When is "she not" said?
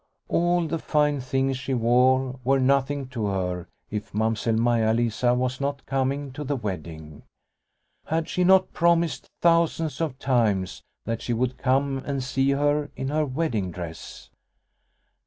8.27-8.73